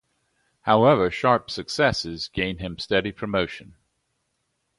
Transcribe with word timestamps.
However, 0.61 1.11
Sharpe's 1.11 1.53
successes 1.53 2.27
gain 2.27 2.57
him 2.57 2.79
steady 2.79 3.11
promotion. 3.11 3.75